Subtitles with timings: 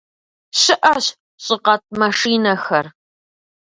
[0.59, 1.05] Щыӏэщ
[1.43, 2.85] щӏыкъэтӏ машинэхэр.